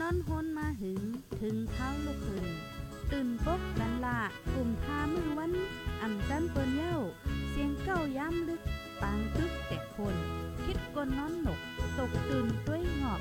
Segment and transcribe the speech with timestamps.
[0.00, 1.02] นอนฮนมาหึง
[1.40, 2.46] ถึงเท้าลูกหึง
[3.12, 4.18] ตื่นปกกันละ
[4.54, 5.52] กลุ่มทามือวัน
[6.02, 6.96] อ่ำจันเปิ้นเย้า
[7.50, 8.62] เสียงเก้าย้ำลึก
[9.00, 10.14] ปางตึกแต่คน
[10.64, 11.60] คิดกนนอนหนก
[11.98, 13.20] ตกตื่นด้วยหงอบ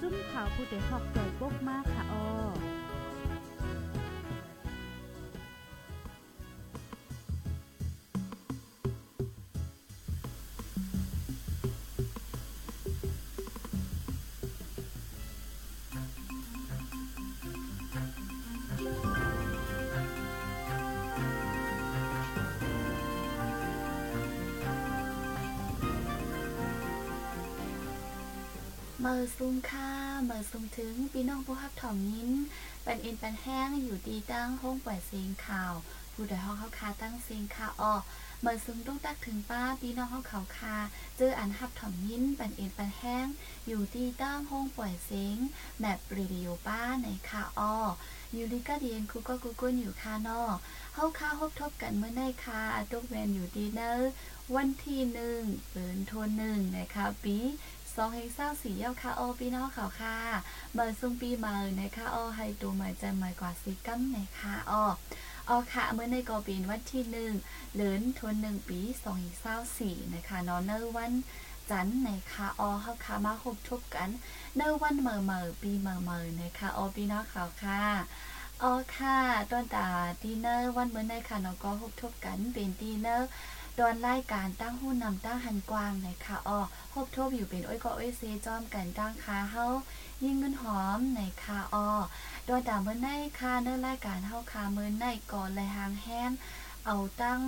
[0.00, 2.77] จุ้มข่าวผู้เดหอกใจปกมากค่ะออ
[29.10, 29.90] มอร์ซุงค่า
[30.24, 32.30] เมอร์ซุงถึงพี่น้องผู้ฮับถ่อมยิ้น
[32.84, 35.72] ปันเอ็นปันแห้งอยู่ดีตั้งห้องปล่อยเสียงข่าว
[36.12, 37.94] ผู้ใดห้องเขาคาตั้งเสียงข่าวออ
[38.42, 40.76] เมอร์ซุงต้องตักถึงป้าพี่น้องเขาเขาคา
[41.16, 43.26] เจออันฮับถ่อมยิ้นปันเอ็นปันแห้ง
[43.66, 45.36] อยู่ดีตั้งห้องปล่อยเสียง
[45.78, 47.76] แมปเรดิโอป้าในข่าออ
[48.34, 50.42] อยู่ดีก็เดียนคุกก็กุกุนอยู่คานอ
[50.94, 54.12] เฮาคาฮบทบกันเมื่อในคาตุกแวนอยู่ดีเนอร์
[54.56, 57.36] วันที่หนึ่งเปินโทนหนึ่งนะคะปี
[58.00, 60.16] สองเฮงเศร้าสีเย้าค่ะโอพี่น้องเขาค่ะ
[60.72, 64.84] เมื่อซุงปีเมื่อนะคะโอให้ดูหมือนจหมือกว่าสีกัมนะคะออ
[65.48, 67.32] ออค่ะเมื่อในกอปีนวันที่หนึ่ง
[67.74, 71.12] เลือนทนหนึ่งปีสองเฮงเศร้าสี่นะคะนอนเนอร์วัน
[71.70, 74.10] จันทร์นะคะออเขาค่ะมาหกทุบกัน
[74.56, 77.82] เนอร์วันเมื่อเมื่อปีเมื่อเมื่อนะคะออพี่น้องเขาค่ะ
[78.62, 79.18] ออค่ะ
[79.50, 79.88] ตอนตา
[80.22, 83.28] ดีเนอร์วันเมื่อในค่ะเนาะก็หกทุบกันเป็นดีเนอร์
[83.78, 86.60] ดอนรายการตั้งหุ้นนำตั้งหันกว้างในะคะอ้อ
[86.92, 89.66] พบทบอยู่เป็นอ้อยก็อ้อยเซจอมกันตั้งคาเฮา
[90.22, 91.88] ยิ่งเงินหอมในคาอ้อ
[92.48, 96.30] ดอนตามเมื่อในคาเนื้อรายการเฮาคาเมื่อในก่อนเลยหางแห้ง
[96.86, 97.40] เอาตั้ง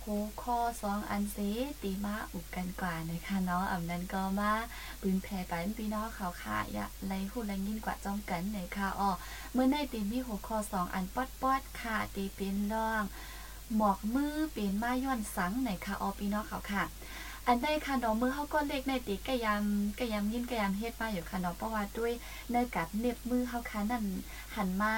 [0.00, 0.06] โห
[0.42, 1.36] คอสองอันเซ
[1.82, 4.52] ตีมาอุกกันกว่านะคะเนาะอำนั้นก็มา
[5.00, 9.10] ปืนแผ่ไปพี่น้องเขาค่ะอย่าไรหูไรยินกว่าจอมกันในคาอ้อ
[9.52, 13.04] เมื่อในตีมีหัวคอสองอันป๊อดป๊อดค่ะตีเป็นร่อง
[13.76, 16.84] หมอกมือเป็นมาย้อนสังในค่ะออปีนอกเขาค่ะ
[17.46, 19.62] อันได้ค่ะเนาะมือเขาก็เล็กในติกะยาม
[19.98, 22.12] กะยามยินกะยามเฮ็ดมาอยู่ค่ะเนาะเพราะว่าด้วย
[22.52, 24.04] ในกัดเน็บมือเขาค่ะนั่น
[24.56, 24.92] หันมา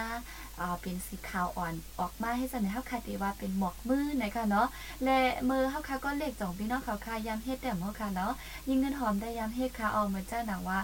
[0.60, 4.68] อ่าเป็นสีขาวอ่อนออกมาให้จังได๋เฮาค่ะติว่าเป็นหมอกมือในค่ะเนาะ
[5.04, 5.18] และ
[5.50, 8.32] มือเฮาค่ะก็เล็กจ่องพี่น้องเขาค่ะยามเฮ็ดแต้มเฮาค่ะเนาะ
[8.68, 10.78] ยิ่งเงินหอมได้ยามเฮ็ดค่ะเอามือนเจ้าหนังว่า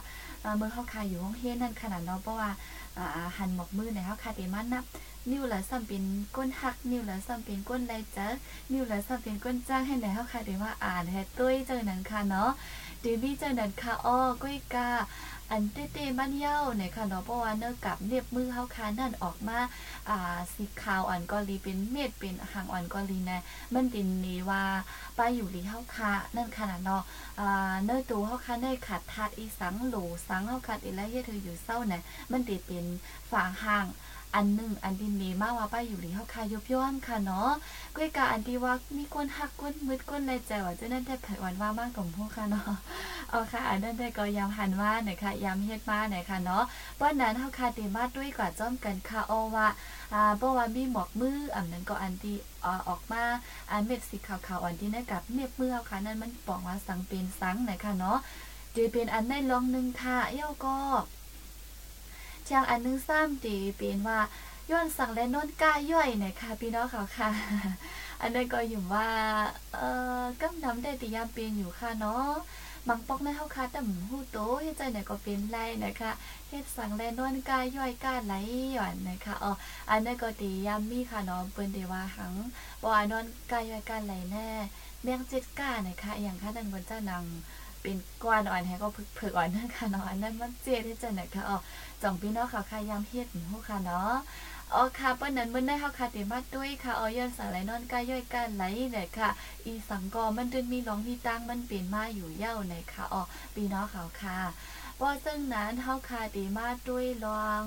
[0.61, 2.51] มือเฮาค่ะอยู่ห้องเฮ็ดนั่นขนาดเนาะเพราะว่า
[3.37, 4.85] หันหมอกมือในเฮาค่ะติมันนับ
[5.31, 6.05] นิ้วละซ้ำเป็น
[6.37, 8.29] ก้นหัก นิ้วละซ้ำเป็นก้นไรเจอ
[8.73, 12.51] นิ้วละซ้ำเป็นก้นจ้างให้ไหนเฮาค่ะเดี๋ยวว่าอ่านแฮตุ้ยเจอนั้นค่ะเนาะ
[13.03, 14.89] เดบี้เจอนั้นค่ะอ้อก้อยกา
[15.53, 19.59] อันเต้เต้บ้านเย้าเนี่ยค่ะเนาะเพราะว่าเนื้อกับเน็บมือเฮาค่ะนั่นออกมา
[20.09, 23.41] อ่าสีขาวอ่อนกอลีเป็นเม็ดเป็นหางอ่อนกอลีนะ
[23.75, 24.63] มันเป็นนี่ว่า
[25.17, 27.03] ป้าอยู่ลีเฮาค่ะนั่นขนาดเนาะ
[27.41, 29.97] อ่าเนื้อตัวเฮาค่ะได้ขาดทาดอีสังโหล
[30.29, 32.87] สังเฮาค่ะอีแล้วเฮ็ดเธออยู่เศร้าน่ะมันติเป็น
[33.31, 33.87] ฝางห่าง
[34.39, 37.51] อันหนึ่งอันดินมีมาว่าไปอยู่หลีเฮาคายบย้อนค่ะเนาะ
[37.97, 42.73] ก้อยกาอันที่ว่ามีก้นหักก้นมืดก้นไรใจว่าจะนั่นได้ไผวันว่ามากของพวกค่ะเนาะ
[43.31, 46.65] เอาค่ะอันนั้นได้ก็ยามหันว่าหน่อยค่ะยามเฮ็ดมาหน่อยค่ะเนาะ
[46.99, 49.69] ป้อนนั้นเฮาคาเตมาด้วยกว่าจ้อมกันค่ะออว่า
[50.15, 52.37] อ่าบ่ว่ามีหมอกมืออันนั้นก็อันที่
[52.89, 53.23] ออกมา
[53.71, 58.19] อันเม็ดสีขาวๆอันที่นั่นกับเน็บมือค่ะนั่นมันบอกว่าสังเป็นสังหน่อยค่ะเนาะ
[58.75, 60.77] จะเป็นอันในลองหนึงค่ะเอ้าก็
[62.51, 64.21] เชียงอันนึงซ้ำตีเป็นว่า
[64.71, 67.31] ย้อนสั่งและน้นก้าย่อยหน่ยค่ะพี่น้องเขาค่ะ
[68.21, 69.09] อันนั้นก็อยู่ว่า
[69.75, 69.89] เอ่
[70.21, 72.33] อกำน้ำได้ติยามเป็นอยู่ค่ะเนาะ
[72.89, 76.11] บางปอกในเฮาค่ะแต่หูโตเฮ็ดใจไหนก็เป็นไรนะคะ
[76.49, 78.35] เฮ็ดสั่งและน้นก้าย่อยกล้าไหล
[78.73, 79.53] หย่อนนะคะอ๋อ
[79.91, 82.35] อันนั้นก็ติยามมีค่ะเนาะเปิ้นได้ว่าหัง
[82.83, 84.49] บ่ว่านอนก้าย่อยกล้าไหลแน่
[85.03, 87.25] แมงจ็ดกล้านะคะอย่างค่ะนั่นบนเจ้านัง
[87.89, 91.59] เป็นกวนอ่อนให้ก็เผือกอ่อนนั่นค่ะเนาะอันนั้นมันเจ็ดเฮ็ดใจไหนค่ะอ๋อ
[92.03, 94.15] จ่องพี่น้องเขาค่ะยามเฮ็ดหูค่ะเนาะ
[94.75, 99.29] อ๋อค่ะเปิ้นนั้นเปิ้นได้เฮาค่ะเตมาด้วยค่ะอ๋อย่อนสาไหลนอนกายย่อยกันไหลเนี่ยค่ะ
[99.65, 103.23] อีสังกอมันดินมีรองมีตั้งมันเปลี่ยนมาอยู่เย้าในค่ะอ๋อ
[103.55, 104.39] พี่น้องเขาค่ะ
[105.01, 107.63] ว่าซึ่งนั้นเฮาค่ะเตมาด้วยลอง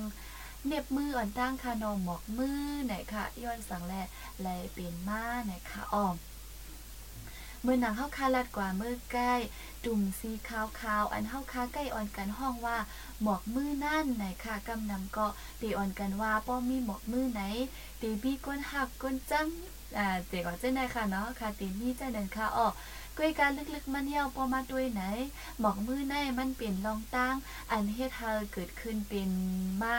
[0.67, 3.93] เน็บมืออ่อนตั้งค่ะนอหมอกมือเนี่ยค่ะย้อนสังแล
[4.39, 6.07] ไหลเปลี่ยนมาเนี่ยค่ะอ๋อ
[7.65, 9.33] มือหนังเฮาคาลัดกว่ามือใกล้
[9.85, 12.77] จุ่มสีขาวๆ อันเฮาคาใกล้อ่อนกันห้องว่า
[13.21, 15.27] หมอกมือนั่นไหนค่ะกำนำก็
[15.61, 17.41] ตีอ่อนกันว่าป้อมีหมอกมือไหน
[18.01, 19.47] ตีบี้ก้นหักก้นจัง
[19.97, 22.67] อ่าเจ๊ก็เจ้าไหนค่ะเนาะค่ะตีมีเจ้านั่นค่ะอ้อ
[23.17, 25.03] ก้อยการลึกๆมันเหี่ยวป้อมาด้วยไหน
[25.59, 27.35] หมอกมือในมันเปลี่ยนรองตั้ง
[27.71, 29.29] อันเฮ็ดให้เกิดขึ้นเป็น
[29.81, 29.97] มา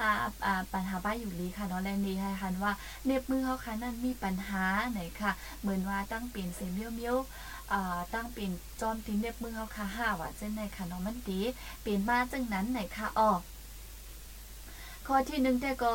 [0.00, 0.10] อ่า
[0.46, 2.72] อ่าปัญหาบ้าอยู่ลีค่ะเนาะแลนี้ให้คันว่า
[3.06, 5.30] เน็บมือเขาค่ะนั่นมีปัญหาไหนค่ะ
[5.60, 7.51] เหมือนว่าตั้งเปลี่ยนเสียเมียวๆ
[8.14, 11.40] ตั้งเป็นจอมตีเน็บมือเขาค่ะห้าว่าจังไหนค่ะน้องมันดี
[11.82, 13.30] เป็นมาจังนั้นไหนค่ะอ๋อ
[15.08, 15.92] ข้อที่หนึ่งแต่ก็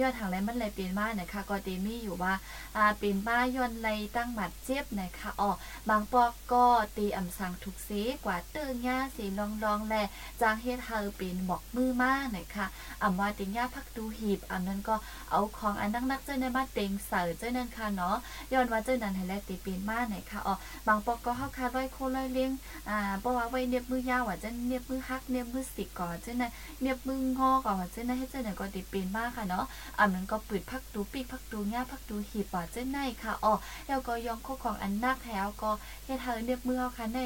[0.00, 2.34] ยอดทางไรมันเลยเปลี่ยนมานะคะก็ตีมีอยู่ว่า
[2.76, 5.50] อ่าเป็นบ้าย้อนไรตั้งหมัดเจ็บนะคะอ๋อ
[5.88, 6.64] บางปอกก็
[6.96, 7.90] ตีอ่ำสังถูกเส
[8.24, 9.94] กว่าเตื้อง่าสีลองลองแล
[10.40, 12.66] จางเฮ็ดเฮาเป็นบอกมือมานะคะ
[13.02, 14.96] อ่ำว่าติง่าพักดูหีบอ่ำนั้นก็
[15.30, 18.16] เอาของอันนักนักเจ้าในมาเต็งเสือเจ้านั่นค่ะเนาะ
[18.52, 20.54] ย้อนว่าเจ้านั้นให้แลตีเป็นมานะคะอ๋อ
[20.86, 22.50] บางปอกก็เฮาคาร้อยโคร้อยเลี้ยง
[22.88, 26.50] อ่าเพราะว่าไว้เนียบมือยาวว่าจะเนียบมือฮักเนียบมือสิกก่อนเจ้านั่น
[26.80, 29.64] เนียบมืองอก่อนว่เจ้านั่นให้เจ้านั่นก็ติเป็นมากค่ะเนาะ
[29.98, 33.52] อ่ำนั้นก็ปืดพักดูปีกพักดูง่าพักดูหีบป่าเจ้าในค่ะอ๋อ
[33.86, 35.70] แล้วก็ยองโคของอันนักแล้วก็
[36.04, 37.24] เฮ็ดเธอเนียบมือค่ะได้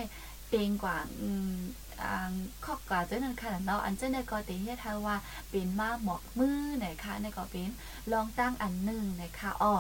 [0.48, 1.54] เปงกว่าอืม
[2.02, 2.32] อ่า
[2.64, 5.16] ข้อกว่าเจ้านั้นค่ะเนาะอันเจ้านั่นก็ติเฮ็ดเธอว่า
[5.50, 7.70] เป็นมาหมอกมือไหนค่ะในก็เป็น
[8.12, 9.74] ลองตั้งอันหนึ่งไหนค่ะอ๋อ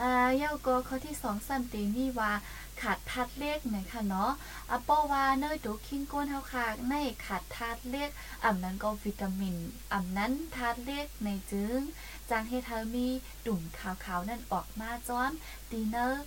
[0.00, 2.32] อ่าเย้าก็ข้อที่2ซ้ำตีนี่ว่า
[2.80, 4.30] ขาดทัดเลขนะคะเนาะ
[4.70, 6.94] อะเพราะว่าเนยตัวคิงก้นเฮาค่ะใน
[7.26, 8.10] ขาดทัดเลข
[8.44, 9.56] อ่ำนั้นก็วิตามิน
[9.92, 11.80] อ่ำนั้นทัดเลขในจึง
[12.30, 13.06] จางให้เธอมี
[13.44, 15.30] ตุ่มขาวๆนั่นออกมาจ้อน
[15.70, 16.24] ตีเนอร์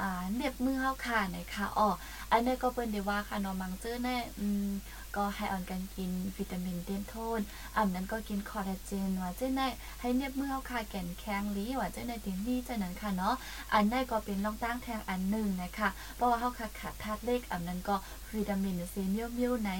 [0.00, 1.88] อ่าเน็บมือเฮาค่ะนะคะอ๋อ
[2.30, 4.70] อันนี้ก็เปิ้นได้ว่าค่ะเนาะมังเจอแน่อืม
[5.16, 7.40] ก็ให้อ่อนกันกินวิตามินเต็มโทน
[7.76, 9.62] อ่ำนั้นก็กินคอลลาเจนว่าเจ้าใน
[10.00, 13.34] ให้เน็บมือเฮาค่ะแก่นแข็งลีว่าเจ้าในติมีเจ้านั้นค่ะเนาะ
[13.74, 17.96] อันนั้นก็เป็นรองตั้งแทงอันหนึ่งนะคะเพราะว่าเฮาค่ะขาดธาตุเล็กอันนั้นก็
[18.34, 19.70] วิตามินซีเมียวเมียวไหน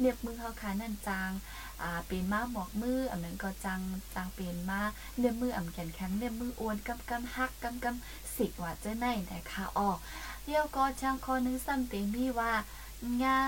[0.00, 1.30] เน็บมือเฮาค่ะนั่นจาง
[1.82, 3.80] อ่าเป็นมาหมอกมืออันนั้นก็จัง
[4.14, 4.80] จางเป็นมา
[5.18, 9.90] เน็บมืออ่ำแก่นแข็งเน็บมืออ้วนกำกำฮักกำกำสิกว่าเจ้าในนะคะอ๋อ
[10.44, 12.52] เดียวก็จังข้อนึงซ้ำเต็มีว่า
[13.22, 13.40] งา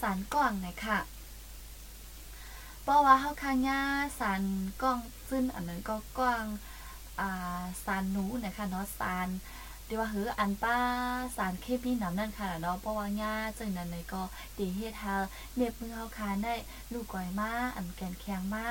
[0.00, 0.98] สารกล่องนะคะ
[2.82, 3.80] เพราะว่าเฮาค่ะงา
[4.18, 4.42] สาร
[4.82, 4.98] กล้อง
[5.30, 6.44] ซึ่งอันนั้นก็กล้อง
[7.20, 9.28] อ่าสารหนูนะคะเนาะสาร
[9.92, 10.78] ที่ว่าหืออันป้า
[11.36, 14.22] สารเคมีน้ำนั่นค่ะเนาะเพราะว่าหญ้าจึงนั้นเลยก็
[14.58, 15.14] ตีเฮ็ดเฮา
[15.56, 16.54] เน็บมือเฮาคาได้
[16.92, 18.66] ลูกก้อยมาอันแกนแข็งมา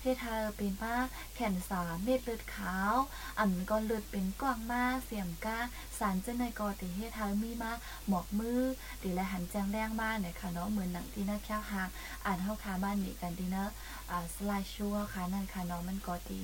[0.00, 0.94] เฮ็ดเฮาเป็นมา
[1.34, 2.94] แขนสามเม็ดเลือดขาว
[3.38, 5.58] อันก็เลือดเป็นกว้างมาเสียมก้า
[5.98, 7.72] สารจึงในก็ตีเฮ็ดเฮามีมา
[8.08, 8.60] หมอกมือ
[9.02, 11.88] ตีและหันแจงแรงมาเนี่ยค่ะเนาะเหมือนหนังที่น่าแค่หาง
[12.26, 13.70] อ่านเฮาคาบ้านนี่กันดีเนาะ
[14.34, 16.40] สไลด์ชัวค่ะนั่นค่ะเนาะมันก็ตี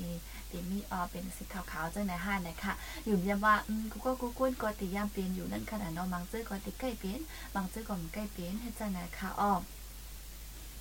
[0.51, 2.73] ตีมีออเป็นสีขาวๆจังไหนห้าเนี่ยค่ะ
[3.05, 7.21] อยู่เยามว่าอืมกูก็กูกุ้นก็ติยามเปลี่ยนอยู่นั่นขนาดเนาะบางซื่อก็ติใกล้เปลี่ยน
[7.55, 9.53] บางซื่อก็มันใกล้เปลี่ยนให้จังไหนค่ะอ้อ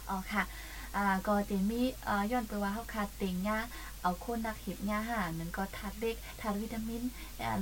[0.10, 0.44] อ๋อค่ะ
[0.96, 3.58] อ่าก็ติมีเอ่อย้อนไปว่าเฮาขาดเต็งยา
[4.02, 7.02] เอาคนนักเห็บยาหามันก็ทัดเล็กทัดวิตามิน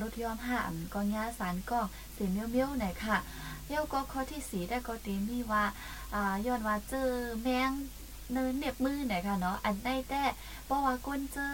[0.02, 3.18] ลดย้อมหามันก็ยาสารก้องสีเมียวๆหน่อยค่ะ
[3.68, 5.64] เย้าก็ข้อที่สีได้ก็ติมีว่า
[6.14, 7.10] อ่าย้อนว่าเจอ
[7.44, 7.72] แมง
[8.32, 10.24] เนินเน็บมือหน่ยค่ะเนาะอันได้แต่
[10.66, 11.48] เพราะว่าก้นเจอ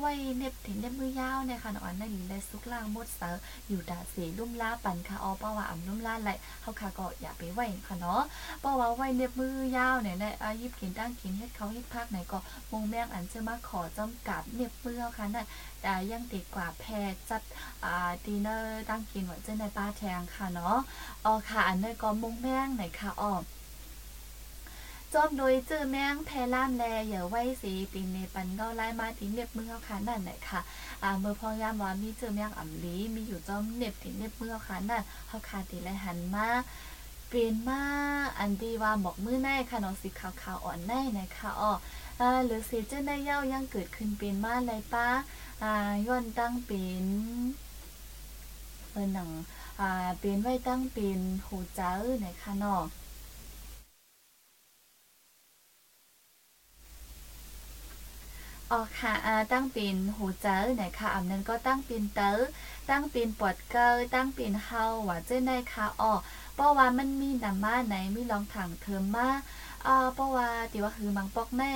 [0.00, 3.36] ไว้เน็บถึงเน็บมือยาวเนี่ยค่ะเนาะอันนั้นเลยสุกล่างมดเสอ
[3.68, 6.30] อยู่ดาเสลุ่มล่าปันค่ะอ๋อเพราะว่าอ่ำลุ่มล่าไหล
[6.62, 8.22] เฮาค่ะก็อย่าไปไว้ค่ะเนาะ
[8.60, 12.38] เพราะว่าไว้เน็บมือยาวเนี่ยได้อายิบกินตั้งกินเฮ็ดเขาเฮ็ดพักไหนก็
[12.70, 15.46] มงแมงอันจะมาขอจำกัดเน็บมือเฮาค่ะนั่น
[15.82, 17.42] แต่ยังติดกว่าแพรจัด
[17.84, 20.76] อ่าดีเนอร์ตั้งกินว่าเจ้ในป้าแทงค่ะเนาะ
[21.24, 23.32] อ๋อค่ะอันนั้นก็มงแมงไหนค่ะอ๋อ
[25.14, 30.60] จอมโดยเจอแมงแพล่ามแลอย่าไว้สีตินในปันเงาไล่มาติเน็บมือเขาขานั่นแหละค่ะ
[31.02, 36.48] อ่าเมื่อพอยามว่ามีเจอแมงอ่ำลีมีอยู่จอมเน็บติเน็บมือเขาขานั่นเขาขาติและหันมา
[37.28, 37.82] เปลี่ยนมา
[38.38, 41.72] อันดีว่าบอกมือแน่ค่ะน้องสีขาวๆอ่อนแน่นะคะอ๋อ
[42.46, 45.06] หรือสีเจ้าได้เย้ายังเกิดขึ้นเป็นมาอะไรป้า
[45.62, 45.72] อ่า
[46.06, 47.04] ย้อนตั้งเป็น
[48.90, 49.30] เออหนัง
[49.80, 51.92] อ่าเป็นไว้ตั้งเป็นหูเจ้า
[52.24, 52.82] นะคะเนาะ
[58.72, 62.30] ออค่ะอ่าตั้งปีนหูเจอไหนคะอันนั้นก็ตั้งปีนเตอ
[62.90, 66.12] ตั้งปีนปวดเกอตั้งปีนเฮาว่าเจ้าได้ค่ะอ๋อ
[66.54, 69.28] เพราะว่ามันมีนำมาไหนมีรองถังเทอมมา
[69.86, 71.72] อ่าเพราะว่าติว่าคือมังปอกแม่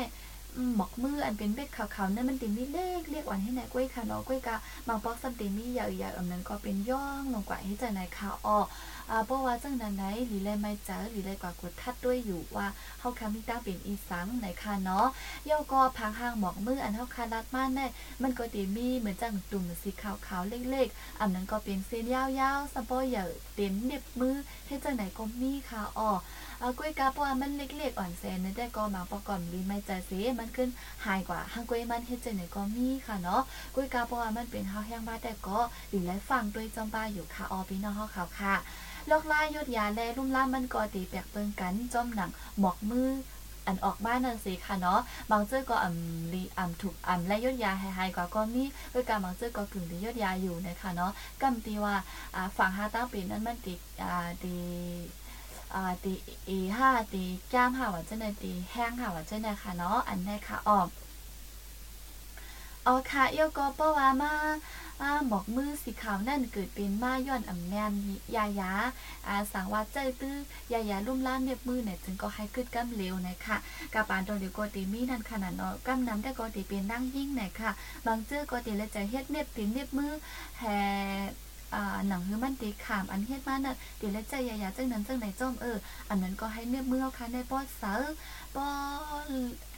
[0.77, 4.57] หมอกมืออันเป็นเบ็ดขาวๆนั่นมันติมีเลขเรียกอ่อนให้ไหนกล้วยค่ะเนาะกล้วยกะ
[4.89, 8.59] มังปอกซัมติมีใหญ่ๆอันนั้นก็เป็นย่องลงกว่าให้เจ้าไหนค่ะอ๋อ
[9.11, 12.67] อ่าเพราะว่าจังนั้นไหนหรือเลยไม่เจอหรือเลยกว่ากดทัดด้วยอยู่ว่า
[13.01, 15.07] เฮาคามีตั้งเป็นอีสังไหนค่ะเนาะ
[15.49, 17.87] ย่าก็พังห่างหมอกมืออันเท่าคารัดมาแน่
[18.23, 22.23] มันก็ตีมีเหมือนจังตุ่มสีขาวๆเล็กๆอันนั้นก็เป็นเส้นยา
[22.57, 26.11] วๆสปอยอย่าเต็มเน็บมือให้จังไหนก็มีค่ะอ๋อ
[26.79, 30.69] กล้ยกาเพราะว่ามันเล็กๆอ่อนแสนนั่นได้ก็มาประกอบรีไม่ใจเสียมันขึ้น
[31.05, 33.43] หายกว่าหางกล้ยมันเฮ็ดจังไหนก็มีค่ะเนาะ
[33.75, 38.55] กล้ยกาเพราะว่ามันเป็นข้าแห้งบ้าแต่ก็หรือไรฟังด้วยจอมบ้าอยู่ค่ะอ๋อพี่น้องเฮาขาค่ะ
[39.11, 43.09] ลอกลายยดยาแลลุ่มล่ามันก็ตีแปกเปิงกันจอมหนังหมอกมือ
[43.67, 45.01] อันออกบ้านนั่นสิค่ะเนาะ
[45.31, 48.65] บางเจ้อก็อ่ำลีอ่ำถูกอ่ำและยดยาหายๆกว่าก็มี
[48.95, 51.13] ด้วยการบางเจ้อก็กึ่งดียดยาอยู่นะคะเนาะ
[51.43, 51.95] กำตีว่า
[52.35, 54.59] อ่าฝั่งฮาตั้งปีนั้นมันติดอ่าดี
[55.75, 56.13] อ่าตี
[56.47, 60.89] เอห้าตีจ้ามห้าว่าจะไหนตีแห้งห้าว่าจะไหนค่ะเนาะอันนี้ค่ะออก
[62.87, 64.33] อ๋อค่ะเอียวก็เพราะว่ามา
[65.01, 67.93] อาบอกมือสีขาวนั่นเกิดเป็นมาย้อนอ่ำแนม
[68.37, 68.73] ยายา
[69.27, 70.37] อาสังว่าเจ้ตื้อ
[70.73, 73.57] ยายาลุ่มล้านเน็บมือเนี่ยจึงก็ให้ขึ้นกำเร็วนะคะ
[73.95, 77.71] กับปานตรงเดียวก็ตีมีนั่นขนาดเนาะกำน้ำแต่ก็ตีเป็นนั่งยิ่งเนี่ยค่ะ
[78.07, 80.13] บางเจ้อก็ตีเลยใจเฮ็ดเน็บตีเน็บมือ
[80.59, 80.79] แห่
[81.75, 87.93] อ่าหนังฮือมันตีขามอันเฮ็ดมาน่งเดี๋ยวเลยใจยายาจังนั้นจังไหนจ้อมเอออันนั้นก็ให้เนื้อมือเอาค่ะในปอดเสา
[88.57, 88.69] ป้อ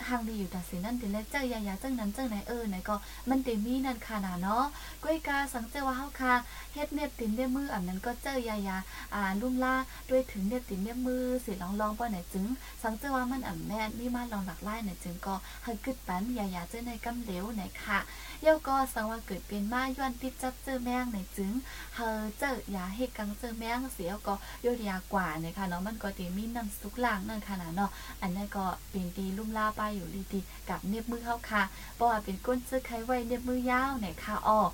[0.08, 2.96] หางดีอยู่แต่สินั่นตีเลยใจยายาเจังนั้นจังไหนเออไหนก็
[3.28, 4.64] มันตีมีนั่นขนาดเนาะ
[5.02, 6.34] ก้อยกาสังเจว่าเฮาค่ะ
[6.74, 8.76] เฮ็ดเน็บตินเน็บมืออันนั้นก็เจอยายา
[9.14, 9.74] อ่าลุ่มล่า
[10.10, 12.46] ด้วยถึงเน็บตินเน็บมือสิลองลองป้อไหนจึง
[12.82, 17.98] สังเจว่ามันอ่ำแม่นมีมาลองหลักไล่ไหนจึงก็ให้กึดปันยายาเจอในกำเหลวไหนค่ะ
[18.42, 21.52] เย้าก็สังว่าเกิดเป็นมาย้อนติดจับเจอแมงไหนจึง
[21.94, 24.34] เฮอเจอยาเฮกังเจอแมงเสียก็
[24.64, 27.90] ยดยากว่าเนี่ยค่ะเนาะมันก็ตีมีน้ำซุกล่างนั่นขนาดเนาะ
[28.22, 31.62] อันนั้นก็เป็นตีลุ่มล่าป้าอยู่ดีดีกับเน็บมือเข้าค่ะ
[31.94, 34.70] เพราะว่าเป็นก้นเสื้อไขไว้เน็บมือยาวไหนค่ะออก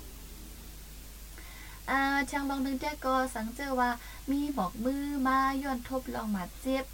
[1.89, 1.99] อ่า
[2.29, 3.89] ช่างบางนึงแจ้ก็สังเจอว่า
[4.31, 6.85] มีบอกมือมาย้อนทบลองมาเจ็บ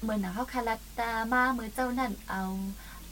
[0.00, 2.42] เหมือนหนังเขาคารัตตามามือเจ้านั่นเอา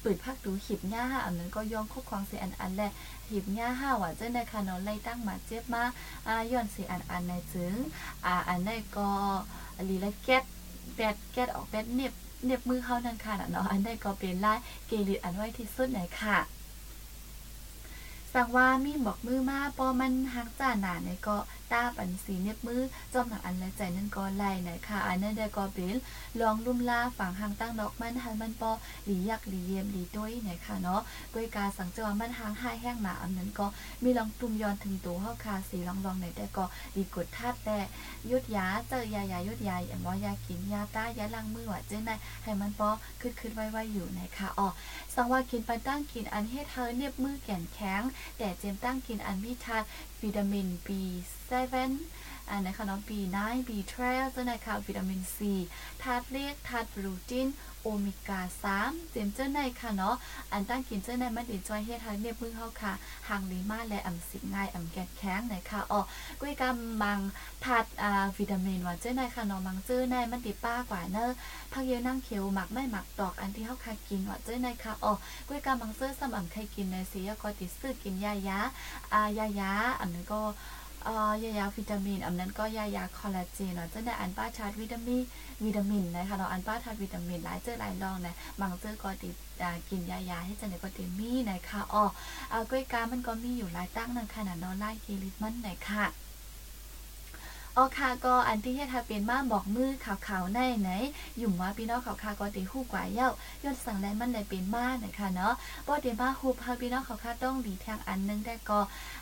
[0.03, 2.91] ปืดพักดูหิบหญ้าห้าอันนั้นก็ย่องคุกควางเสียอันอันแหละ
[3.31, 5.83] หิบย่าห้าว่าเจ้าในคานอนไล่ตั้งมาเจ็บมา
[6.27, 7.75] อ่าย้อนสีอันอันในจึง
[8.27, 9.11] อ่าอันในก็
[9.89, 10.43] ลีละแก๊ด
[10.97, 12.13] แปดแก๊ดออกแปดเน็บ
[12.47, 16.39] เน็บมือเขานั่นค่ะเนาะอันในก็เป็นลายเกลิดอันไว้ที่สุดไหนค่ะ
[18.33, 21.37] สังว่ามีบอกมือมาปอมันหักจ่าหนาในก็
[21.75, 25.97] ตาปันสีเน็บมือจอมหนังอันและใจนั่นก็ไล่ไหนค่ะอันนั้นได้ก็เป็น
[26.41, 28.71] ลองลุ่มลาฝังหางตั้งดอกมันหันมันปอ
[29.05, 31.01] หลียักหลีเยี่ยมหลีด้วยไหนค่ะเนาะ
[31.33, 33.67] กวยกาสังเจวมันหางห้าแห้งหนาอันนั้นก็
[34.03, 36.65] มีลองตุ่มย้อนถึงตัวเฮาคาสีลองลองไหนได้ก็
[36.95, 37.79] ดีกดธาตุแต่
[38.31, 42.11] ยุดยาเจอยายายุดยาอย่างว่ายากินยาต้ายาล้างมือว่าเจ้ไหน
[42.45, 42.91] ให้มันปอ
[43.21, 44.69] ขึ้นขึ้นไว้ๆอยู่ไหนค่ะอ๋อ
[45.15, 48.03] สังว่ากินไปตั้งกินอันเฮ็ดเธอเน็บมือแก่นแข็ง
[48.39, 49.79] แต่เจมตั้งกินอันมีธา
[50.25, 51.53] วิตามิน B7
[52.51, 53.39] อันนะคะน้อง B9
[53.69, 54.01] B12
[54.51, 55.39] นะคะวิตามิน C
[56.03, 57.47] ธาตุเรียกธาตุโปรตีน
[57.87, 58.41] โอเมก้า
[58.77, 60.17] 3เจมเจ้าในค่ะเนาะ
[60.53, 62.93] อันตั้งกินเจ้าในมันดีจอยเฮ็ดให้เนี่ยพึ่งเฮาค่ะ
[63.29, 66.01] หางลีมาและอำสิง่ายอำแกนแข็งไหนค่ะอ๋อ
[66.41, 67.19] กุ้ยกำมัง
[67.65, 71.31] ธาตุอ่าวิตามินว่าเจ้าในค่ะเนาะมังเจ้าในมันดีป้ากว่าเนอะ
[71.73, 75.13] ผักเยอะนั่งเขียวหมักไม่หมักตอกอันที่เฮาค่ะกินว่าเจ้าในค่ะอ๋อ
[75.49, 78.59] กุ้ยกำมังเจ้าสำอำใครกินในสียก็ติดซื้อกินยายา
[79.13, 80.41] อ่ายายาอันนั้นก็
[81.45, 85.23] ยายาวิตามิน อันนั้นก็ยายาคอลลาเจนเนาะจะได้อันป้าชาร์ตวิตามิน
[85.65, 89.35] วิตามินนะคะเนาะอันป้าชาร์ตวิตามินหลายเจอหลายลองนะบางเจอก็ติด
[89.89, 92.05] กินยายาให้เจ้าในก็ติมีนะคะอ๋อ
[92.71, 96.24] กล้วยกามันก็มีอยู่หลายตั้งนั่นขนาดนอนไล่กีริตมันไหนค่ะ
[97.77, 100.91] อ๋อค่ะก็อันที่เฮ็ดให้เป็นมาบอกมือขาวๆในไหน
[101.41, 103.31] ยุ่มว่าพี่น้องขาวๆก็ติฮู้กว่าเย้า
[103.65, 105.55] ยอนสั่งแลมันเลยเป็นมานะคะเนาะ
[105.87, 108.81] บ่ได้มาฮู้พาพี่น้องขาวๆต้องดีทางอันนึงได้ก็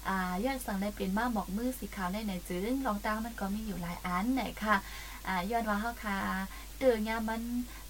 [0.08, 4.76] อ่าย้อนสั่งได้เป็นมาบอกมือสีขาวในไหนจึงรองตางมันก็มีอยู่หลายอันไหนค่ะ
[5.26, 6.16] อ่าย้อนว่าเฮาคา
[6.78, 7.42] เตือนยามัน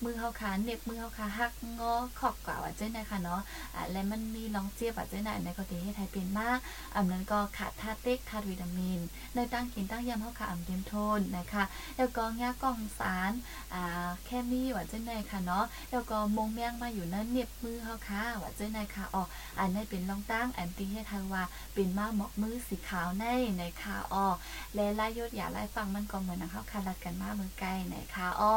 [0.04, 3.40] มือเฮาคาเน็บมือเฮาคาหักงอขอบกว่าว่าเจ้านะคะเนาะ
[3.75, 6.49] อ่าและมันมีรองเจี๊ยบว่าเจ้าน่ะในก็ที่เฮ็ดให้เป็นมา
[6.94, 8.99] อันนั้นก็ขาดธาตุเต็กขาดวิตามิน
[9.35, 11.64] ในตั้งกินตั้งยามเฮาคาอ่ำเต็มทนนะคะ
[11.97, 13.32] แล้วก็ยากองสาร
[13.75, 19.23] อ่าแค่มีว่าเจ้าในค่ะเนาะแล้วก็มงแมงมาอยู่นั้นเน็บมือเฮาคาว่าเจ้าในค่ะอ๋อ
[19.59, 21.42] อันนี้เป็นรองตั้งอันที่เฮ็ดให้ว่า
[21.75, 23.25] เป็นมาหมอกมือสีขาวใน
[23.59, 24.26] ในค่ะอ้อ
[24.75, 28.56] และไล่ยศอย่าไล่ฟังมันก็เหมือนนะครับคารัดกันมาเมือไกลในค่ะอ้อ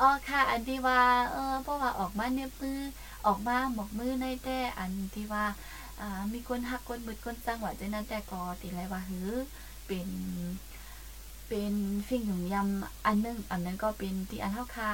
[0.00, 1.00] อ๋อค่ะ อันที่ว่า
[1.32, 2.80] เออเพราะว่าออกมาเนียบมือ
[3.26, 5.44] ออกมาหมกมือในแต่อันที่ว่า
[6.00, 9.30] อ่ามีคนหักคนบึดคนจังหวะใจนั้นแต่ก็ติไรว่าหือ
[9.86, 10.08] เป็น
[11.48, 11.74] เป็น
[12.08, 14.90] ฟิ่งหยุ่งยำอันนึงอันนั้นก็เป็นที่อันเท่าคา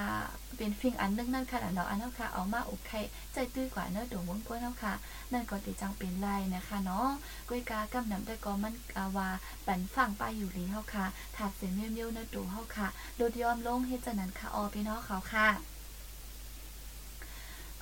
[0.56, 3.00] เป็นฟิ่งอันนึงนั่นค่ะแล้วอันเท่าคาเอามาอกไข่
[3.32, 4.92] ใจตื้อกว่าเนอะดวงวงก้นเท่าคา
[5.32, 7.08] นั่นก็ติจังเป็นไรนะคะเนาะ
[7.48, 9.28] ก้วยกากำนำแต่ก็มันอาวา
[9.66, 11.04] ปันฝั่งไปอยู่ลีเท่าค่ะ
[11.36, 15.71] ถาดเสียงเมียวเมียวนะดูเท่าค่ะโดดยอมลงเฮ็ดจันนั้นค่ะออพี่น้องเขาค่ะ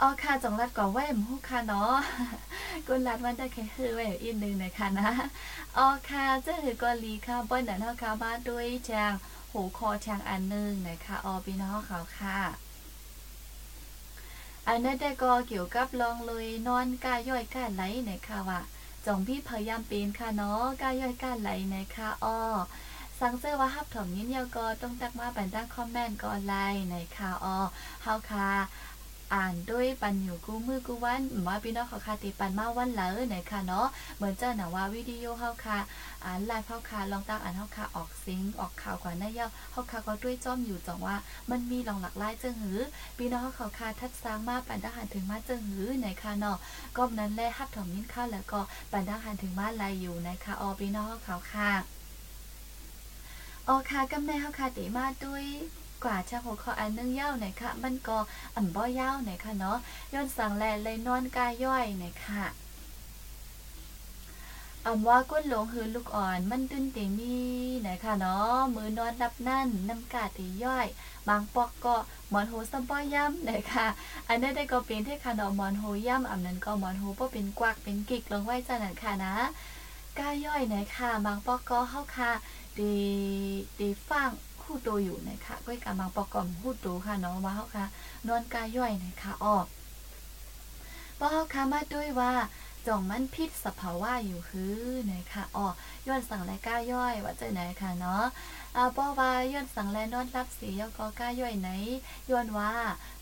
[0.01, 1.95] อ๋อค่ะจงรัดก่อแว่มฮู้ค่ะเนาะ
[2.87, 5.11] กุนรัดมันได้แค่คือแว่อีกนึงนะคะนะ
[5.77, 9.13] อ๋อค่ะเจ้าหือกอลีค่ะป้อนนั้นเฮาค่ะมาด้วยจาง
[9.53, 12.39] หูคอจางอันนึงนะคะอ๋อพี่น้องเขาค่ะ
[14.69, 18.61] อันนั้นได้ก็เกี่ยวกับลองเลยนอนกายย่อยก้านไหลนะคะว่า
[19.07, 22.39] จงพี่พยายามเป็นค่ะเนาะกายย่อยก้านไหลนะคะอ้อ
[23.21, 27.57] สังเซอร์ว่าฮับถอมยิ้นยาวก็ต้องตักมาปันตั้งคอมเมนต์ก็ไลน์นะคะอ้อ
[28.03, 28.51] เฮาค่ะ
[29.35, 35.79] อ่านด้วยปันอยู่กูมือกูวันว่าพี่น้องเขาค่ะติปันมาวันเหลอไหนค่ะเนาะเหมือนเจ้าหนาว่าวิดีโอเฮาค่ะ
[36.25, 41.17] อ่านไลฟ์เฮาค่ะลองตั้งอ่านเฮาค่ะออกซิงออกข่าวกว่าหน้าเย้าเฮาค่ะก็ด้วยจ้อมอยู่จังว่า
[41.51, 42.81] มันมีลองหลักไล่เจิงหือ
[43.17, 46.59] พี่น้องเขาค่ะทัดสร้างมาปันทหารถึงมาเจิงหือไหนค่ะเนาะ
[46.97, 48.61] ก็นั้นแลฮับถมนิ้นข้าวแล้วก็
[48.93, 51.71] ปันทหารถึงมาลายอยู่ไหนคะออพี่น้องเขาค่ะ
[53.69, 55.45] ออค่ะกำในเฮาค่ะติมาด้วย
[56.05, 58.19] กว่าชาหัวคออันนึงเย้าหน่อยค่ะมันก็
[58.57, 59.79] อ่ำบ่เย้าหน่อยค่ะเนาะ
[60.13, 62.45] ย้อนสั่งแลเลยนอนกายย่อยหน่อยค่ะ
[64.87, 67.39] อำว่าก้นหลงหือลูกอ่อนมันตื้นเตมี
[67.81, 70.87] ไหนค่ะเนาะมือนอนรับนั่นน้ำกาตีย่อย
[71.29, 71.97] บางปอกก็
[72.29, 73.87] หมอนโหสมป้อยย่ำไหนค่ะ
[74.29, 79.35] อันนั้ได้ก็เป็นที่ค่ะเนาะหมอนโหย่ำอำนั้นก็หมอนโหบ่เป็นกวักเป็นกิกลงไว้จันนั่นค่ะนะ
[80.19, 82.33] กายย่อยไหนค่ะ บางปอกก็เฮาค่ะ
[82.79, 82.95] ดี
[83.81, 84.31] ดีฟัง
[84.73, 87.85] คู่ตัวอยู่นะคะก้อยกำลังประกอบหูตัวค่ะเนาะว่าเขาค่ะ
[88.29, 89.67] นอนกายย่อยนะคะออก
[91.19, 92.33] ป้อค่ะมาด้วยว่า
[92.87, 94.77] จ่องมันพิษสภาวะอยู่ฮื้อ
[95.13, 95.67] นะคะอ๋อ
[96.07, 98.25] ย้อนสั่งและก้าย่อยว่าเจอไหนค่ะเนาะ
[98.77, 101.71] อ่าป้อว่าย้อนสั่งและนอนรับสียก็ก้าย่อยไหน
[102.31, 102.73] ย้อนว่า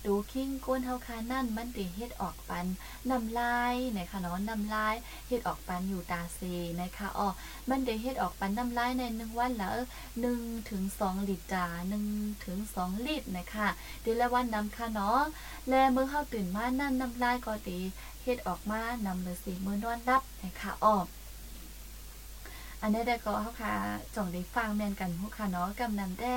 [0.06, 2.66] ดูคิงก้นเฮาคานั่นมันติเฮ็ดออกปัน
[3.10, 4.94] น้ำลายนะคะเนาะน้ำลาย
[5.28, 7.28] เฮ็ดออกปันอยู่ตาซีนะคะอ๋อ
[7.70, 9.74] มันได้เฮ็ดออกปันน้ำลายในหนึ่งวันล้ว
[10.20, 12.04] หนึ่งถึงสองลิตรจ้าหนึ่ง
[12.44, 13.68] ถึงสองลิตรนะคะ
[14.02, 15.20] เดี๋ยวละวันนำค่ะเนาะ
[15.68, 17.78] แลเมื่อเขาตื่นมานั่นน้ำลายก็ตี
[18.28, 20.94] ฮ็ดออกมานำเลยสีมือนอนรับนะคะอ๋อ
[22.80, 23.74] อันนี้ได้ก็เฮาค่ะ
[24.14, 26.36] จ่องได้ฟังแม่นกันฮู้ค่ะเนาะกำนำแด้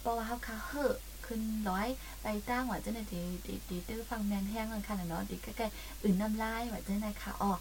[0.00, 0.92] เพราะว่าเฮาค่ะเฮ้อ
[1.26, 1.86] ขึ้นร้อย
[2.22, 7.52] ไปตั้งว่าจะไหนดีดีดีตื้อฟังแมนแห้งกันค่ะเนาะดีใกล้ๆอื่นน้ำลายว่าจะไหนค่ะอ๋อ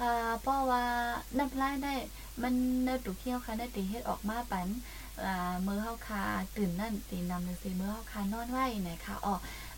[0.00, 0.82] อ่าเพราะว่า
[1.38, 1.94] น้ำลายได้
[2.42, 4.68] มันเนื้อตุกเขี้ยวค่ะได้ตีเฮ็ดออกมาปัน
[5.24, 6.22] อ่ามือเฮาคา
[6.56, 9.34] ตื่นนั่นตีนำจังซี่มือเฮาคานอนไว้นะคะอ๋อ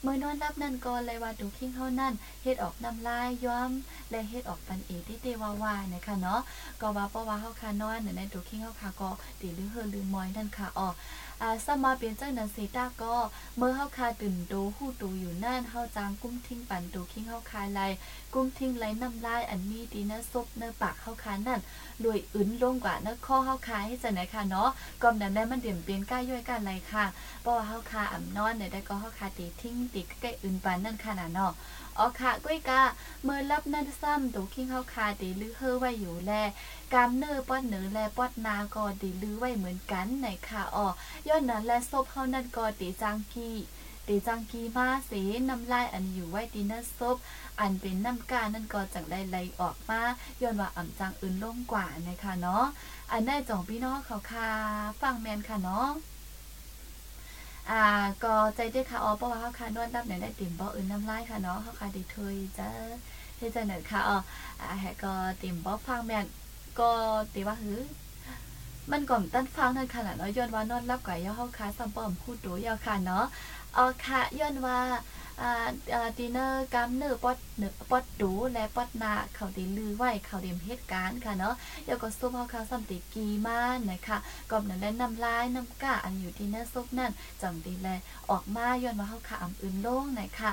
[0.07, 3.71] มื่อนอนรับนั่นก็เลยว่าตุกเขี้ยวนั่นเฮ็ดออกน้ำลายย้อม
[4.11, 6.41] และเฮ็ดออกปันเอที่เตวาวานะคะเนาะ
[6.81, 10.89] ก็ว่าเพราะว่าเฮาคานอนในตุกเขี้ยวเฮาคาก็ตีลือเฮือลือมอยนั่นค่ะอ๋อ
[11.45, 13.17] อาสมาเป็นจังนั้นสิตาก็
[13.57, 17.81] เมื่อเฮาคาตื่นโตฮู้ตูอยู่นั่นเฮาจางกุ้มทิ้งปันตูคิงเฮาคาไล
[18.35, 21.61] กุ้มทิ้งไลน้ำลายอันมีดีนะซบเนื้อปากเฮาคานั่น
[22.03, 24.71] รวยอึนลงกว่าเนื้อข้อเฮาคาให้จังไหนค่ะเนาะ
[25.03, 27.05] กอมนั้นได้มันเดี่ยมเปลี่ยนก้าย่อยกันไรค่ะ
[27.41, 31.53] เพราะว่าเฮาคาอ่ำนอนเนี่ยได้ก็เฮาคาตีทิ้งตีใกล้อึนปานนั่นค่ะน่ะเนาะ
[31.99, 32.83] อ๋อค่ะก้ยกา
[33.23, 36.33] เมื่อรับนั่นซ้ำตูคิงเฮาคาตีลือเฮอไว้อยู่แล
[36.95, 40.87] กามเนื้อป้อนเนื้อแลป้อนนาก็ดีลือไว้เหมือนกันไหนค่ะอ๋อ
[41.29, 43.57] ย้อนนั้นและซบเฮานั่นก็ตีจางกี้
[44.09, 45.13] ตีจังกีมาเส
[45.49, 47.17] น้ำลายอันอยู่ไว้ตีนั่นซบ
[47.61, 50.01] อันเป็นน้ำกานั่นก็จังได้ไหลออกมา
[50.41, 52.65] ย้อนว่าอ่ำจังอื่นลงกว่านะคะเนาะ
[53.11, 54.51] อันได้จ่องพี่น้องเขาค่ะ
[55.01, 55.89] ฟังแมนค่ะเนาะ
[57.71, 57.85] อ่า
[58.25, 62.71] ก็ใจได้ค่ะอ๋อเพราะว่าเขาค่ะนวดรับเนี่ยได้ติ่มบ่อื่นน้ำลายค่ะเนาะเขาค่ะดีเทยจ้า
[63.37, 64.17] เฮ็ดจังได๋ค่ะอ๋อ
[64.61, 66.27] อ่าแฮก็ติ่มบ่ฟังแม่น
[66.81, 66.91] ก็
[67.35, 67.81] ติว่าหือ
[68.91, 73.25] มันก่อมตั้นฟังนั่นค่ะเนาะย้อนว่านอนรับกว่าย่อเฮาค่ะซัมปอมพูดโตยาวค่ะเนาะ
[73.77, 74.79] อ๋อค่ะย้อนว่า
[75.43, 83.61] อ่าอ่าดินเนอร์กำเนื้อปอดเนื้อปอดดูและปอดนาเขาได้ลือไว้เขาเดมเหตุการณ์ค่ะเนาะเดี๋ยวก็ซุปเฮาค่ะซัมติกีมา
[83.91, 84.17] นะคะ
[84.51, 87.89] ก่อมนั้นและน้ำลายน้ำก้าอันอยู่ที่เนื้อซุปนั่นจังดีแล
[88.31, 90.51] ออกมาย้อนว่าเฮาค่ะอำอื่นโล่งนะคะ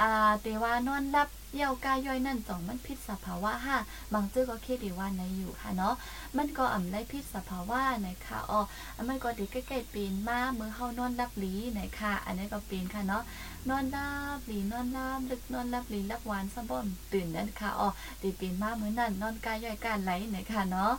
[0.00, 0.10] อ่า
[0.42, 3.78] แต่ว่านอนรับเยี่ยวกายย่อยนั่นจ่องมันพิษสภาวะค่ะ
[4.12, 5.94] บางจื้อก็คิดดีว่าในอยู่ค่ะเนาะ
[6.36, 8.60] มันก็อ่ำได้พิษสภาวะนะคะอ๋อ
[9.08, 13.22] มันก็ดีใกล้ๆปีนมาเมื่อเฮานอนรับหลีนะคะอันนี้ก็ปีนค่ะเนาะ
[13.68, 17.88] นอนรับหลีนอนรับลึกนอนรับหลีรับหวานซัมบ่มตื่นนั่นค่ะอ๋อ
[18.22, 20.92] ดีปีนมาเมื้อนั้นนอนกายย่อยการไหลนะคะเนาะ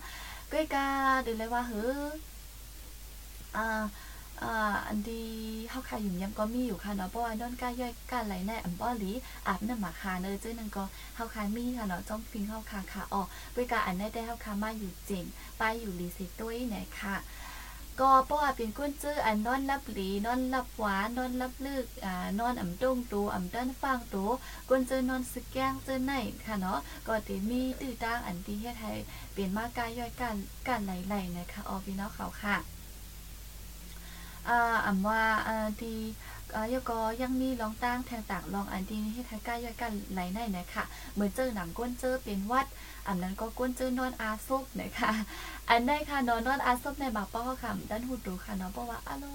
[0.51, 0.87] ก้อยกา
[1.25, 2.09] ดูเลยว่าเฮ้อ
[3.55, 3.83] อ่า
[4.41, 5.23] อ่าอันดี
[5.69, 9.11] เฮาค่ะอยู่ยำก็มีอยู่ค่ะเนาะเพราะว่านอนกายย่อยการไหลในอันบ่หลี
[9.47, 10.83] อาบน้ำหมาคาเนอเจ้านึงก็
[11.15, 13.21] เฮาค่ะมีค่ะเนาะจ้องฟิงเฮาค่ะค่ะอ๋อ
[13.55, 15.25] ก้อยกาอันได้ได้เฮาค่ะมาอยู่เจ๋ง
[15.57, 17.15] ไปอยู่ลีสิตุ้ยเนี่ยค่ะ
[18.01, 24.29] ก็เพราะว่าเป็นก้นจื้ออันนอนรับหลีนอนรับหวานนอนรับลึกอ่านอนอ่ำตรงตัวอ่ำด้านฟังตัว
[24.69, 26.13] ก้นจื้อนอนสแกงจื้อไหน
[26.45, 28.93] ค่ะเนาะก็ติมีตื้อตางอันที่เฮ็ดให้
[29.33, 30.35] เปลี่ยนมากายย่อยกัน
[30.67, 32.72] กันไหลๆนะคะออพี่น้องเขาค่ะ
[34.49, 35.97] อ่าอำว่าอ่าที่
[36.55, 42.65] อ่ายก็ยังมีลองตั้งแทงต่างลองอันที่เฮ็ดให้กายย่อยกันไหลในนะคะเหมือนเจอหนังก้นเจอเป็นวัด
[43.07, 45.11] อันนั้นก็ก้นเจอนอนอาซุปนะคะ
[45.69, 49.25] อันได้ค่ะนอนนอนอาซุบในบาป้อค่ะด้านหูดูค่ะเนาะเพราะว่าอะโล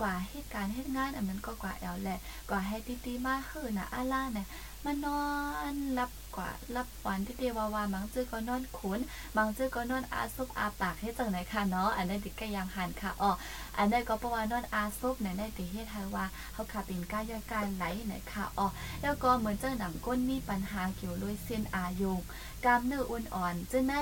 [0.00, 2.18] กว่าเหตุการณ์เหตุงานอันนั้นก็กว่าแอลแหละ
[2.50, 4.46] กว่าให้ตีตีมาเฮือนะอาล่าเนี่ย
[4.88, 5.24] มานอ
[5.72, 9.00] นรับกว่ารับหวานที่เดวาวาบางจื้อก็นอนขุน
[9.36, 13.30] บางจื้อก็นอนอาซุบอาปากให้จังไหนค่ะเนาะอันนั้นติดก็ยังหันค่ะอ๋อ
[13.78, 18.66] อันนั้นก็เพราะว่านอนอาซุบในในติเฮ็ดให้ว่าเฮาค่ะเป็นก้าย่อยการไหลไหนค่ะอ๋อ
[19.02, 22.18] แล้วก็เหมือนเจ้าหนังก้นมีปัญหาเกี่ยวด้วยเส้นอายุง
[22.64, 23.94] กล้ามเนื้ออ่อนอ่อนเจ้าใน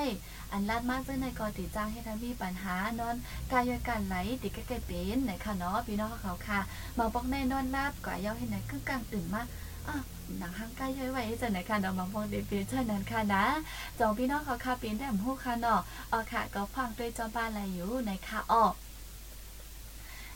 [0.51, 3.15] อันลาดมากเจ้าในก็ติจ้างให้ทำมีปัญหานอน
[3.51, 6.59] กายย่อยการไหลติดก็เกิดเป็นไหนค่ะเนาะพี่น้องเขาค่ะ
[6.97, 9.47] มาบอกแน่นอนลาบก็ย่อให้ไหนครึ่งกลางตื่นมาก
[9.89, 9.97] อะ
[10.39, 13.45] หนังห้างใกล้ย่อยไว้จะไหนค่ะเนาะมาบอกเดบิวเช่นนั้นค่ะนะ
[13.99, 15.79] จองพี่น้องเขาค่ะเป็นได้หมู่ค่ะเนาะ
[16.11, 18.63] อ๋อค่ะก็ฟังด้วยจอมบ้านอะไรอยู่ในค่ะอ๋อ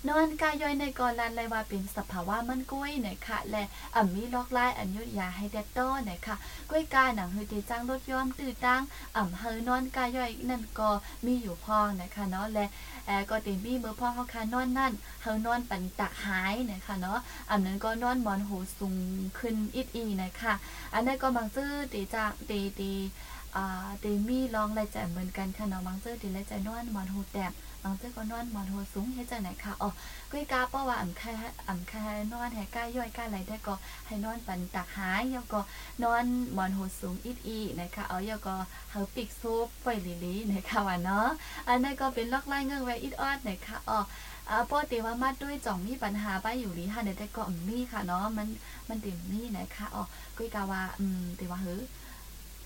[0.10, 3.64] นอนกายย่อยในกอลันเลยว่าเป็นสภาวะมันกุ้ยนะคะและ
[3.96, 6.36] อ่ำมีล็อกไล่อันยุดยาให้เดตโต้นะคะ
[6.70, 8.82] กุ้ยกายหนังฮือตีจ้างรถย้อมตื่นตั้ง
[9.16, 10.90] อ่ำเฮอนอนกายย่อยนั่นก็
[11.26, 12.66] มีอยู่พองนะคะเนาะและ
[13.06, 18.96] แอก็ตีมีเมื่อพ่อเขาคานอนนั่นเฮานอนปันตักหายนะคะเนาะอ่ำนั้นก็นอนมอนหูสูง
[19.40, 20.54] ขึ้นอิดอีนะคะ
[20.94, 22.92] อันนั้นก็บางซื่อตีจ้างตีตี
[23.56, 27.54] อ่าตีมีลองรายจ่ายเหมือนกันค่ะเนาะบางซื่อตีรายจ่ายนอนมอนหูแตบ
[27.84, 29.90] บางเจ้าก็นอนหมอนหัวสูงเฮ็ดจังไหนคะอ๋อ
[30.32, 31.32] กุ้ยกาเพราะว่าอ่ำค่
[31.68, 32.02] อ่ำค่
[32.34, 33.76] นอนให้ก้าย่อยก้าไหลได้ก็
[34.08, 35.60] ให้นอนปันตักหายแล้วก็
[36.04, 38.56] นอนหมอนหัวสูงอีดอีนะคะเอาแล้วก็
[38.92, 39.94] เฮาปิกซุปไว้
[40.26, 41.28] ลีนะคะว่าเนาะ
[41.68, 44.00] อันนั้นก็เป็นล็อกไล่เงื่อนไว้อีดออดนะคะอ๋อ
[44.50, 48.48] อ่าปกติว่ามัดด้วยจ่องมีปัญหาไปอยู่ลีค่ะได้ก็มีค่ะเนาะมัน
[48.90, 50.04] มันเต็มนี่นะคะอ๋อ
[50.38, 51.78] กุยกาว่าอืมแต่ว่าเฮ้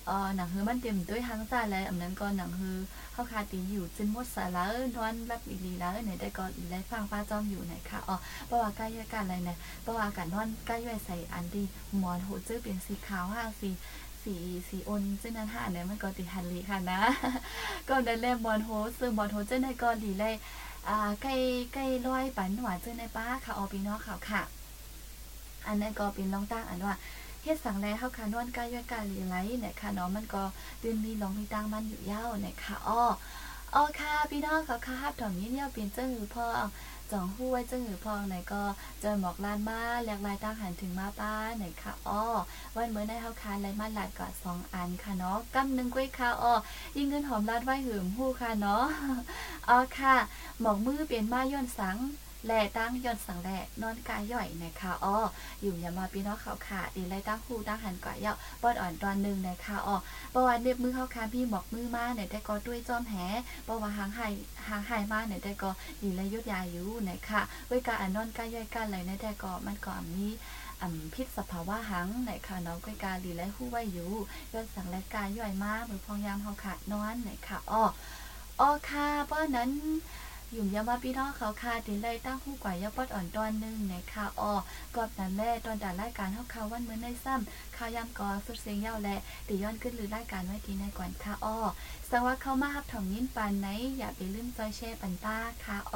[0.06, 2.78] เออหนังฮือมันเต็มด้วยทั้งซ่าแล้วอันนั้นก็หนังฮือ
[3.12, 4.64] เข้าคาตีอยู่จนหมดสาแล้
[4.96, 8.16] นอนแบบอีลีแล้วไหนได้ก็ได้ฟังป้าจ้อมอยู่ไหนค่ะอ๋อ
[8.46, 11.62] เพราะว่าใกล้ยกันอะไรเนี่ยเพราะว่าการนอนใกล้ย่อยใส่อันดี
[11.96, 13.70] หมอนโหูจื้อเป็นสีขาวห้าสี
[14.22, 14.34] สี
[14.68, 17.00] สีอนเจ้านั้นห้าเนี่ยมันก็ติฮันลีค่ะนะ
[17.88, 20.34] ก็ได้เล่มอนโฮซึ่งมอนโฮเจ้าในก็ดีเลย
[20.88, 21.34] อ่าใกล้
[21.74, 24.42] ใกล้ร้อยปันหวานเจ้าในป้าค่ะออปีนอกเขาค่ะ
[25.66, 26.94] อันนั้นก็เป็นลองตั้งอันว่า
[27.46, 30.42] เฮ็ดสังแลเฮาค่ะนวลกายย่อยกายลีไหลเนี่ยค่ะเนาะมันก็
[30.82, 33.02] ตื่นมีลองมีตังมันอยู่ยาวเนี่ยค่ะอ้อ
[33.74, 36.46] อ๋อค่ะพี่น้องเขาค่ะฮับถอมนี้เนี่ยเปลี่ยนเจ้าหือพ่อ
[37.10, 38.62] จองหู้ไว้เจ้าหือพ่อไหนก็
[39.00, 42.22] เจอหมอกลานมาแหลกลายตั้งหันถึงมาป้าไหนค่ะอ้อ
[42.76, 46.52] วันเมื่อได้เฮาคานไรมาหลาดก่อสองอันค่ะเนาะกำหนึ่งกล้วยค่ะอ้อ
[46.96, 48.84] ยิ่งเงินหอมลาดไว้หืมหู้ค่ะเนาะ
[49.68, 50.14] อ๋อค่ะ
[50.60, 51.96] หมอกมือเปลี่ยนมาย้อนสัง
[52.46, 53.50] แลตั้งย้อนสังแล
[53.82, 55.16] นอนกายย่อยนะคะอ้อ
[55.62, 59.96] อยู่อย่ามาพี่น้องเขาขาดีไล่ตั้งหูตั้งหันก่อยเยาปอดอ่อนตอนหนึ่งนะคะอ้อ
[60.34, 63.14] ประวัติเน็บมือเขาคาพี่หมอกมือมาเนี่ยได้ก็ด้วยจอมแห
[63.66, 64.28] ประวัติหางไห่
[64.68, 65.70] หางไห่มาเนี่ยได้ก็
[66.02, 70.26] ดีไล่ยุดยาอยู่นะคะเวกาอันนอนกายย่อยกันเลยนะได้ก็มันก็มี
[70.82, 74.12] อ่ำพิษสภาวะหังไหนค่ะน้องก้อยกาดีและหู้ไว้อยู่
[74.52, 77.84] ย้อนสังและกายย่อยมากมือพองยามเขาขาดนอนไหนค่ะอ้อ
[78.60, 79.70] อ้อค่ะเพราะนั้น
[80.54, 84.56] ยุ่มยามาพี่น้องเขาคาตีเลยตั้งคู่กว่ายาปอดอ่อนตอนหนึ่งในคาออ
[84.96, 89.16] กอบนั้นแล่ตอนด่ารายการเฮาคาวันเหมือนในซ้ำข่าวยามกอสุดเสียงยาวและ
[89.48, 91.58] ตีย้อนขึ้นหรือรายการไว้ทีในก่อนคาออ
[92.10, 95.94] สังว่าเข้ามาฮับถ่องยิ้นปานไหนอย่าไปลืมจอยแช่ปันป้าคาอ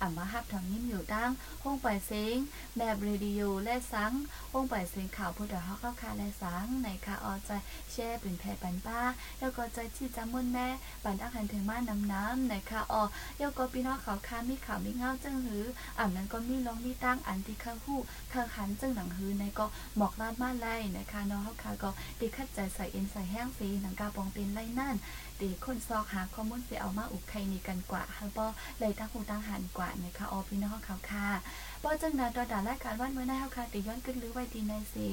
[0.00, 1.30] อ่ำมาฮับถ่องยิ้นอยู่ดั้ง
[1.62, 2.36] ห้องปล่อยเสียง
[2.78, 4.12] แบบเรดิโอและสัง
[4.52, 7.50] ห้องปล่อยเสียงข่าวผู้ดเฮาเข้าคาและสังในคาออใจ
[7.90, 9.00] แช่เป็นแพ่ปันป้า
[9.38, 10.68] แล้วก็ใจที่จำมุ่นแม่
[11.04, 13.02] ปันอักหันถึงมาน้ำน้ำในคาออ
[13.38, 15.64] แล้วก็พี่น้องเขาคามีข่าวมีเงาจังหือ
[15.98, 18.00] อ่ำนั้นก็มีลองมีตั้งอันที่ข้างหู้
[18.32, 19.66] ข้างหันจังหนังหือในก็
[19.96, 24.96] หมอกลาดมาไล่นะคะน้องเฮาคาก็ติคัดใจใส่เอ็นใส่แห้งสีหนังกาปองเป็นไล่นั่น
[25.40, 28.46] ตีคนซอกหาข้อมูลไปเอามาอุกไข่นี่กันกว่าฮะป้อ
[28.78, 31.28] เลยตั้งหูตั้งหันกว่านะคะออพี่น้องเขาค่ะ
[31.82, 35.08] ป้อจังนั้นตอนด่ารายการวันเมื่อได้เฮาค่ะตีย้อนขึ้นหรือไว้ดีในสี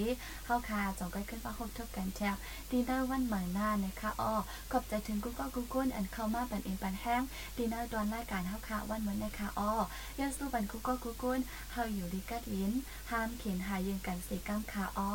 [0.46, 2.36] เฮาค่ะจงก้ขึ้นว่าคบทบกันแถว
[2.72, 4.34] ดีได้วันใหม่หน้านะคะอ้อ
[4.72, 7.22] ขอบใจถึงกูก็กูก้นอันเข้ามาปันเอ็นปันแห้ง
[7.58, 9.72] ดีได้ตอนรายการเฮาค่ะวันเมื่อนะคะอ้อ
[10.20, 11.40] ย้อนสู้ปันกูก็กูก้น
[11.72, 12.72] เฮาอยู่ดีกัดยิน
[13.12, 15.12] ห้ามเขียนหายืนกันสีกังค่ะอ้อ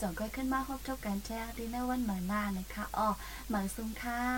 [0.00, 3.08] จงก้ขึ้นมาคบทบกันแถวดีได้วันใหม่หน้านะคะอ้อ
[3.50, 4.37] หมาซุ้มค่ะ